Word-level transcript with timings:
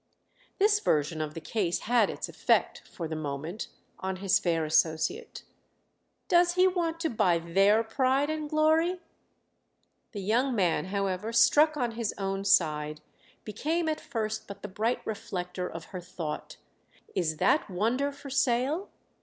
This 0.57 0.79
version 0.79 1.21
of 1.21 1.35
the 1.35 1.39
case 1.39 1.81
had 1.81 2.09
its 2.09 2.27
effect, 2.27 2.81
for 2.87 3.07
the 3.07 3.15
moment, 3.15 3.67
on 3.99 4.15
his 4.15 4.39
fair 4.39 4.65
associate. 4.65 5.43
"Does 6.27 6.55
he 6.55 6.65
want 6.67 6.99
to 7.01 7.09
buy 7.11 7.37
their 7.37 7.83
pride 7.83 8.27
and 8.27 8.49
glory?" 8.49 8.99
The 10.13 10.21
young 10.23 10.55
man, 10.55 10.85
however, 10.85 11.31
struck 11.31 11.77
on 11.77 11.91
his 11.91 12.15
own 12.17 12.45
side, 12.45 13.01
became 13.43 13.87
at 13.87 14.01
first 14.01 14.47
but 14.47 14.63
the 14.63 14.67
bright 14.67 15.05
reflector 15.05 15.67
of 15.69 15.85
her 15.93 16.01
thought. 16.01 16.57
"Is 17.13 17.37
that 17.37 17.69
wonder 17.69 18.11
for 18.11 18.31
sale?" 18.31 18.89